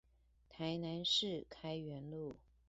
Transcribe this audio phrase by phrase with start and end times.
[0.49, 2.35] 台南市開元路